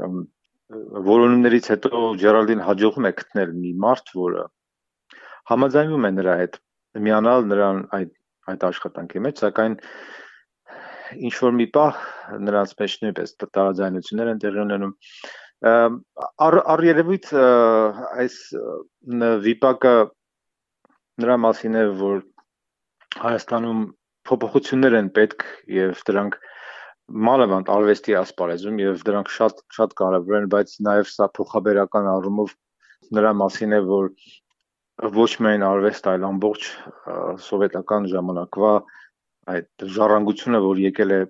[0.68, 4.42] որոնումներից հետո Ջերալդին հաջողում է գտնել մի մարդ, որը
[5.48, 6.58] համաձայնվում է նրա հետ
[7.08, 8.10] միանալ նրան այդ
[8.52, 9.76] այդ աշխատանքի մեջ, սակայն
[11.16, 12.00] ինչ որ մի պահ
[12.48, 14.94] նրանց մեջ նույնպես տարաձայնություններ են տեղի ունենում
[16.48, 16.84] առ առ
[18.24, 18.36] այս
[19.46, 19.94] վիպակը
[21.24, 22.20] նրա մասին է որ
[23.18, 23.80] Հայաստանում
[24.28, 25.44] փոփոխություններ են պետք
[25.74, 26.36] եւ դրանք
[27.28, 32.52] մանավանդ արվեստի ասպարեզում եւ դրանք շատ շատ կարեւոր են, բայց նաեւ սա փոխաբերական առումով
[33.16, 34.10] նրա մասին է, որ
[35.16, 36.68] ոչ միայն արվեստ, այլ ամբողջ
[37.48, 38.72] սովետական ժամանակվա
[39.54, 41.20] այդ ժառանգությունը, որ եկել է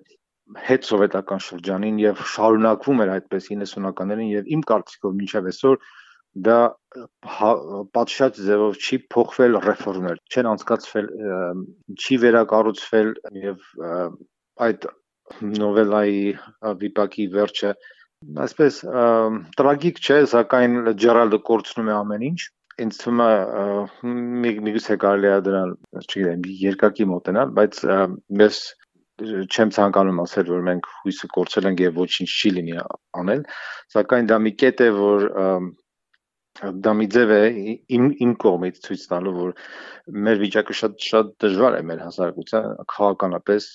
[0.65, 5.77] հետ սովետական շրջանին եւ շարունակվում էր այդպես 90-ականներին եւ իմ կարծիքով մինչեւ այսօր
[6.49, 6.57] դա
[7.97, 11.07] պատշաճ ձևով չի փոխվել ռեֆորմներ, չեն անցկացվել,
[11.97, 13.63] չի վերակառուցվել եւ
[14.67, 14.89] այդ
[15.59, 16.21] նովելայի
[16.83, 17.73] վիպակի վերջը
[18.45, 18.77] այսպես
[19.59, 22.39] տրագիկ չէ, սակայն Ջերալդը կորցնում է ամեն ինչ
[22.83, 23.31] ինձ թվում է
[24.67, 27.81] միգուցե կարելի է դրան, չգիտեմ, երկակի մոտենալ, բայց
[28.43, 28.61] ես
[29.19, 32.75] չեմ ցանկանում ասել, որ մենք հույսը կորցել ենք եւ ոչինչ չի լինի
[33.19, 33.43] անել,
[33.95, 35.27] սակայն դա մի կետ է, որ
[36.59, 37.43] դա մի ձև է
[37.95, 39.51] իմ իմ կողմից ցույց տալու, որ
[40.27, 42.65] մեր վիճակը շատ շատ դժվար է մեր հասարակության
[42.95, 43.69] քաղաքականապես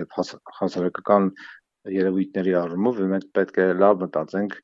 [0.00, 0.16] եւ
[0.60, 1.28] հասարակական
[1.92, 4.56] երևույթների առումով մենք պետք է լավ մտածենք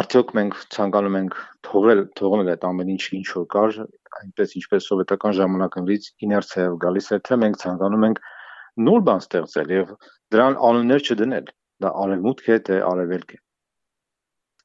[0.00, 3.78] արդյոք մենք ցանկանում ենք թողել թողնել այդ ամեն ինչ ինչ որ կար
[4.20, 8.22] այնպես ինչպես սովետական ժամանակներից իներցիայով գալիս է թե մենք ցանկանում ենք
[8.88, 9.96] նոր բան ստեղծել եւ
[10.34, 11.50] դրան անուններ չդնել
[11.84, 13.44] դա արևմուտք է թե արևելք է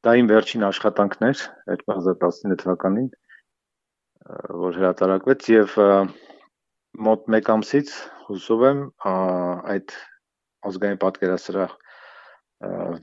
[0.08, 1.39] դա իմ վերջին աշխատանքն էր
[1.82, 3.08] 2019 թվականին,
[4.62, 5.73] որ հրատարակվեց եւ
[7.08, 7.91] մոտ 1 ամսից
[8.29, 8.79] հուսով եմ
[9.12, 9.95] այդ
[10.67, 11.76] ազգային պատկերասրահ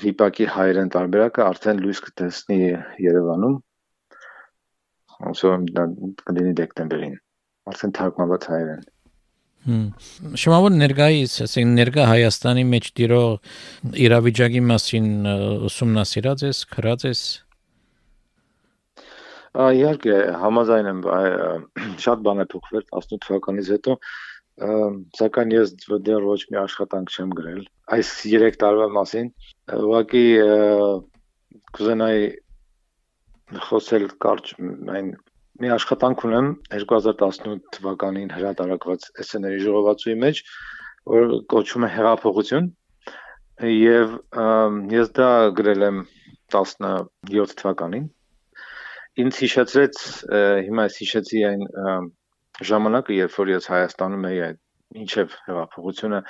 [0.02, 2.58] վիպակի հայերեն տարբերակը արդեն լույս կտեսնի
[3.06, 3.54] Երևանում։
[5.52, 5.86] եմ դա
[6.28, 7.16] կլինի դեկտեմբերին։
[7.72, 8.84] Արդեն թարգմանված հայերեն։
[9.66, 15.08] Շմավոր ներկայիս, ասենք ներկա Հայաստանի մեջ դիրող իրավիճակի մասին
[15.70, 17.22] ուսումնասիրած ես, քրած ես։
[19.56, 20.14] Իհարկե,
[20.44, 21.02] համաձայն եմ,
[22.04, 23.96] շատ բան է փոխվել 18 թվականից հետո,
[24.56, 25.74] սակայն ես
[26.06, 27.62] դեռ ոչ մի աշխատանք չեմ գրել
[27.96, 29.28] այս 3 տարվա մասին։
[29.76, 30.24] Ուղղակի
[31.76, 32.24] կուզենայի
[33.66, 34.54] խոսել կարճ
[34.96, 35.12] այն
[35.60, 40.42] մի աշխատանք ունեմ 2018 թվականին հրատարակված SN-երի ժողովածուի մեջ,
[41.12, 42.66] որ կոչվում է հեղափոխություն
[43.76, 44.18] եւ
[44.96, 46.02] ես դա գրել եմ
[46.56, 48.08] 17 թվականին
[49.22, 50.02] ինձ հիշեցրեց
[50.66, 51.62] հիմա ես հիշեցի այն
[52.70, 54.60] ժամանակը երբ որ ես Հայաստանում էի այդ
[55.02, 56.20] ինչև հեղափոխությունը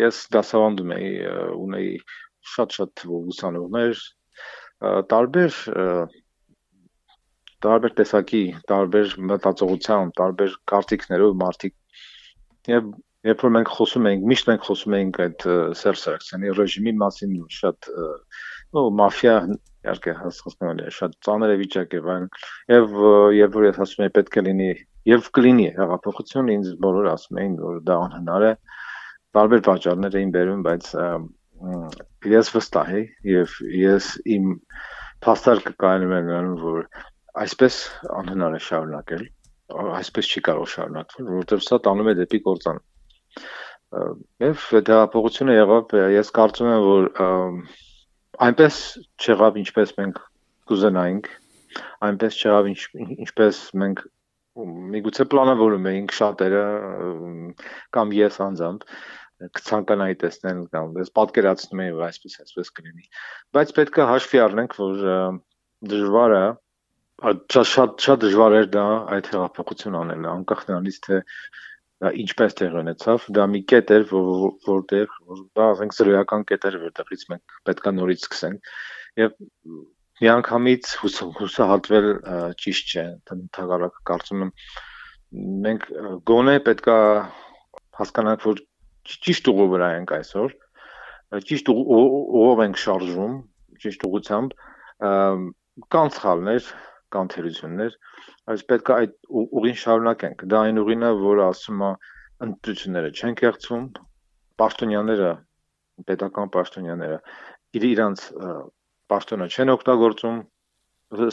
[0.00, 1.10] ես դասավանդում էի
[1.60, 1.92] ունեի
[2.54, 4.02] շատ-շատ թվով ուսանողներ
[5.12, 5.60] տարբեր
[7.60, 11.74] տարբեր տեսակի, տարբեր մտածողության, տարբեր կարծիքներով մարդիկ
[12.72, 12.86] եւ
[13.28, 15.46] երբ որ մենք խոսում ենք, միշտ մենք խոսում ենք այդ
[15.80, 17.88] Սերժ Սարգսյանի ռեժիմի մասին շատ
[18.80, 19.34] ու մաֆիա
[19.80, 22.26] իհարկե հասկացնել է շատ ծանր է վիճակը վան
[22.72, 22.96] եւ
[23.36, 24.70] երբ որ ես ասում եմ պետք է լինի
[25.10, 28.52] եւ կլինի հեղափոխություն ինձ բոլորը ասում էին որ դա անհնար է
[29.36, 30.90] տարբեր պատճառներ էին բերում բայց
[32.34, 34.52] ես վստահ եի եւ ես իմ
[35.24, 36.84] փաստար կկայանում եմ որ
[37.44, 37.80] այսպես
[38.20, 39.26] անհնար է շարունակել
[40.00, 42.40] այսպես չի կարող շարունակվել որովհետև սա տանում է դեպի
[43.36, 47.06] կործան եւ դեպողությունը եղավ ես կարծում եմ որ
[48.46, 48.76] այնպես
[49.20, 50.20] չեղավ ինչպես մենք
[50.70, 51.30] կուզենայինք
[52.06, 52.80] այնպես չեղավ ինչ
[53.26, 54.04] ինչպես մենք
[54.94, 56.62] միգուցե պլանավորում էինք շատերը
[57.96, 58.86] կամ ես անձամբ
[59.58, 63.06] կցանկանայի տեսնել կամ ես պատկերացնում եի որ այսպես այսպես կլինի
[63.56, 65.04] բայց պետք է հաշվի առնենք որ
[65.92, 66.44] դժվար է
[67.20, 68.84] շատ շատ դժվար էր դա
[69.16, 71.20] այդ հեղափոխություն անելը անկախ նրանից թե
[72.00, 76.78] դա ինչպես տեղ ունեցավ դա մի կետ էր որտեղ որ դա ասենք զրոյական կետ էր
[76.84, 78.70] որտեղից մենք պետքա նորից սկսենք
[79.20, 79.34] եւ
[80.20, 80.94] միանգամից
[81.40, 82.08] հուսահատվել
[82.64, 83.04] ճիշտ չէ
[83.36, 84.52] ընդհանրապես կարծում եմ
[85.66, 85.86] մենք
[86.30, 86.96] գոնե պետքա
[88.00, 88.64] հասկանանք որ
[89.26, 90.56] ճիշտ ուղու վրա ենք այսօր
[91.50, 93.34] ճիշտ ուղով ենք շարժվում
[93.84, 94.56] ճիշտ ուղությամբ
[95.94, 96.70] կան սխալներ
[97.14, 97.96] կան թերություններ,
[98.50, 99.14] բայց պետք է այդ
[99.60, 101.90] ուղին շարունակենք։ Դա այն ուղին է, որը ասում է
[102.46, 103.86] ընտրությունները չեն կեղծում,
[104.60, 105.32] պաշտոնյաները,
[106.10, 107.18] պետական պաշտոնյաները
[107.80, 108.26] իր իրանց
[109.10, 110.38] պաշտոնը չեն օգտագործում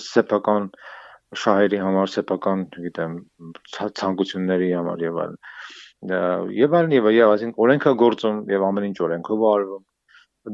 [0.07, 0.71] սեփական
[1.37, 3.15] շահերի համար, սեփական, գիտեմ,
[3.77, 5.39] ցանկությունների համար եւ այլն։
[6.57, 9.83] Եվ այլն եւ այլ, այսինքն օրենքա գործում եւ ամեն ինչ օրենքով արվում։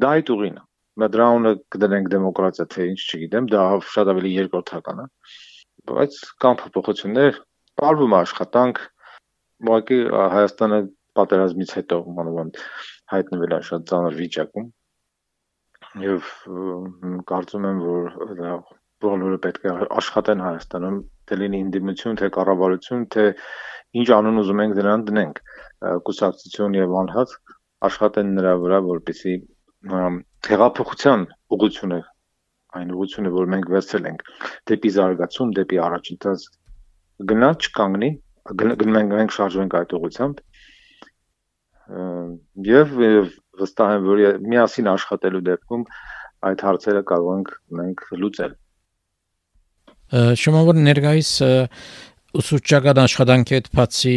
[0.03, 0.63] Դա այդ ուղին է
[1.01, 5.05] դրանը կդնենք դեմոկրատիա թե ինչ չգիտեմ, դա շատ ավելի երկրորդական է։
[5.89, 7.39] Բայց կան փոփոխություններ,
[7.81, 8.81] բարվում աշխատանք,
[9.63, 9.99] ուղղակի
[10.35, 10.79] Հայաստանը
[11.17, 12.61] պատերազմից հետո մանավանդ
[13.13, 14.69] հայտնվել է շատ ծանր վիճակում։
[16.03, 16.29] Եվ
[17.29, 18.53] կարծում եմ, որ դա
[19.03, 23.25] բոլորը պետք է աշխատեն Հայաստանում, թե լինի ինդիմություն, թե կառավարություն, թե
[24.01, 25.41] ինչ անուն ուզում ենք դրան դնենք,
[26.07, 27.35] կուսակցություն եւ անհատ
[27.89, 29.35] աշխատեն նրա վրա, որպեսզի
[30.49, 31.99] հեղափոխության ուղղությունը
[32.73, 34.21] այն ուղղությունը, որ մենք վերցրել ենք
[34.69, 36.45] դեպի զարգացում, դեպի առաջընթաց
[37.29, 38.09] գնա չկանգնի,
[38.63, 40.41] գնում ենք մենք շարժվենք այդ ուղղությամբ
[42.69, 42.95] եւ
[43.61, 45.85] վստահ եմ, որ միասին աշխատելու դեպքում
[46.49, 48.55] այդ հարցերը կարող ենք մենք լուծել։
[50.43, 51.31] Շնորհավոր ներկայիս
[52.33, 54.13] ուսուցչական աշխատանքի հետ բացի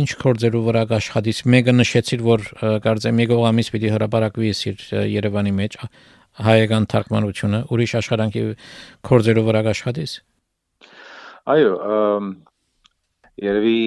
[0.00, 2.42] ինչ կորձերու վրա աշխատից մեկը նշեցիր որ
[2.82, 4.82] կարծեմ եկող ամիս պիտի հրապարակվի իր
[5.12, 5.76] Երևանի մեջ
[6.46, 8.42] հայական թարգմանությունը ուրիշ աշխատանքի
[9.10, 10.16] կորձերու վրա աշխատից
[11.54, 11.70] այո
[13.46, 13.78] երևի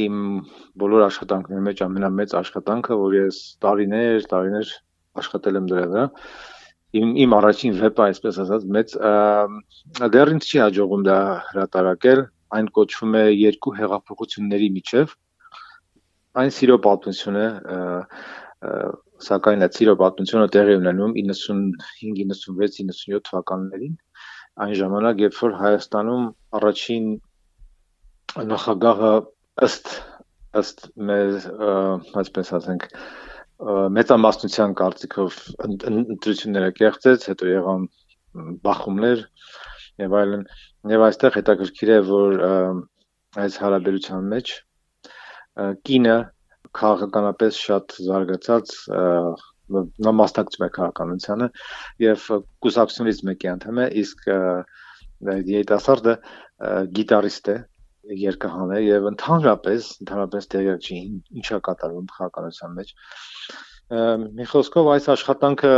[0.79, 4.73] բոլոր աշխատանքների մեջ ամենամեծ աշխատանքը որ ես տարիներ տարիներ
[5.19, 6.09] աշխատել եմ դրա վրա
[6.99, 8.99] իմ իմ առաջին վեպը այսպես ասած մեծ
[10.15, 11.17] դեռ ինձ չի հաջողում դա
[11.51, 15.15] հրատարակել այն կոչվում է երկու հեղափոխությունների միջև
[16.43, 17.47] այն սիրո պատմություն է
[19.29, 23.97] սակայն այդ սիրո պատմությունը տեղի ունենում 95 96 97 թվականներին
[24.65, 27.09] այն ժամանակ երբ որ Հայաստանում առաջին
[28.53, 29.13] նախագահը
[29.69, 29.91] ըստ
[30.59, 31.35] ըստ մեր
[32.19, 32.87] այսպես ասենք
[33.95, 37.87] մեծամասնության կարծիքով ընտրությունները կեղծեց, հետո եղան
[38.63, 39.23] բախումներ
[39.99, 40.45] եւ այլն
[40.87, 42.35] եւ այստեղ հետաքրքիր է որ
[43.43, 44.51] այս հարաբերության մեջ
[45.89, 46.17] կինը
[46.79, 48.75] քաղաքականապես շատ զարգացած
[50.05, 51.47] նա մասնակցում է քաղաքականությանը
[52.05, 52.27] եւ
[52.65, 54.29] կուսակցությունից մեկի անդամ է իսկ
[55.49, 56.15] երիտասարդը
[56.99, 57.57] գիտարիստ է
[58.23, 60.99] երկհան է եւ ընդհանրապես ընդհանրապես տեղյակ չի
[61.41, 62.93] ինչա կատարվում քաղաքականության մեջ
[64.39, 65.73] մի խոսքով այս աշխատանքը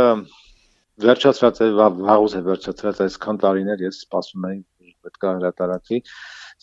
[1.02, 4.60] վերջացած է վաղուց է վերջացած այսքան տարիներ ես սպասում եի
[5.06, 6.00] պետք է հրատարակվի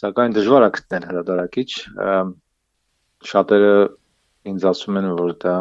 [0.04, 1.70] սակայն դժվար է գտնել հրատարակիչ
[3.32, 3.74] շատերը
[4.50, 5.56] ինձ ասում են որ դա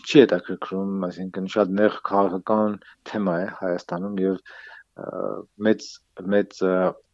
[0.00, 2.76] չի հետաքրքրում, այսինքն շատ նեղ քաղաքական
[3.10, 4.40] թեմա է Հայաստանում եւ
[5.66, 5.86] մեծ
[6.34, 6.56] մեծ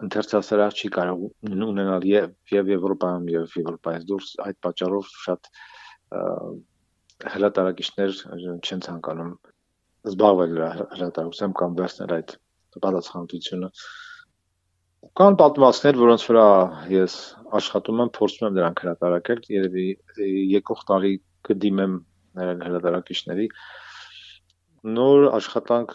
[0.07, 1.27] ընթերցասրահ չի կարող
[1.67, 5.51] ունենալ եւ եւ Եվրոպայում եւ Եվրոպայից դուրս այդ պատճառով շատ
[7.37, 8.17] հրատարակիչներ
[8.57, 9.31] չեն ցանկանում
[10.11, 10.57] զբաղվել
[10.97, 12.35] հրատարակությամբ կամ վերցնել այդ
[12.85, 13.71] պատասխանատվությունը
[15.17, 16.47] կան պատմվածքներ, որոնց վրա
[16.93, 17.15] ես
[17.57, 19.87] աշխատում եմ, փորձում եմ դրանք հրատարակել, երևի
[20.57, 21.13] եկող տարի
[21.47, 21.95] կդիմեմ
[22.37, 23.47] հրատարակիչների
[24.97, 25.95] նոր աշխատանք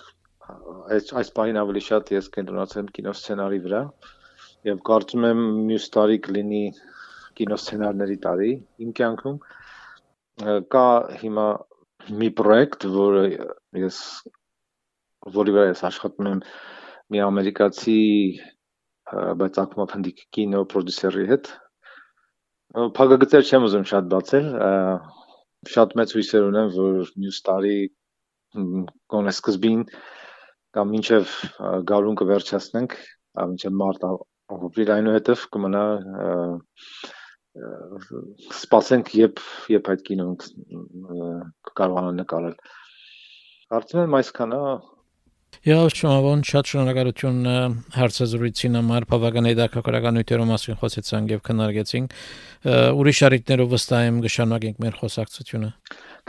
[0.96, 3.82] այս այս բանին ավելի շատ ես կենտրոնացել եմ կինոսցենարի վրա
[4.67, 6.63] եւ կարծում եմ մյուս տարի կլինի
[7.39, 8.52] կինոսցենարների տարի
[8.86, 9.38] իմ կյանքում
[10.76, 10.88] կա
[11.22, 11.48] հիմա
[12.22, 13.24] մի պրոյեկտ, որը
[13.78, 13.98] ես
[15.39, 16.45] որի վրա ես աշխատում եմ
[17.12, 17.99] մի ամերիկացի
[19.41, 21.51] բայց ակումբ հնդիկ կինո պրոդյուսերի հետ
[22.71, 24.45] Փակագծեր չեմ ուզում շատ բացել,
[25.71, 27.73] շատ մեծ հույսեր ունեմ, որ մյուս տարի
[29.12, 29.81] կոնե սկզբին
[30.77, 31.34] կամ մինչև
[31.91, 32.95] գարուն կվերջացնենք,
[33.41, 35.84] մինչև մարտ ապրիլ այնուհետև կմնա
[38.62, 39.43] սպասենք երբ
[39.75, 40.34] երբ այդ կինոն
[41.67, 42.55] կկարողանա նկարել։
[43.75, 44.62] Կարծում եմ այսքանը
[45.61, 47.49] Եվ շնորհավորն շատ շնորհակալություն
[47.93, 52.15] հարցազրույցին համար բավական հետաքրքրական նյութերով մասին խոսեցանք եւ քննարկեցինք.
[52.97, 55.69] ուրիշ շարիկներով վստահ եմ կշարունակենք մեր խոսակցությունը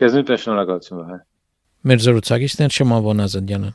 [0.03, 1.19] Քեզ նույնպես շնորհակալություն վահե
[1.89, 3.73] Մեր զրուցակիցն Շմավոն Ազանդյանը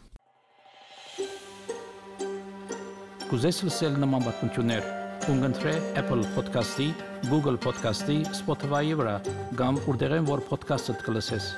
[3.27, 4.85] Կուզես լսել նման բանություններ
[5.27, 6.85] կընտրե Apple Podcast-ի,
[7.27, 9.15] Google Podcast-ի, Spotify-ի վրա,
[9.59, 11.49] կամ որտեղեն որ podcast-ը դուք լսես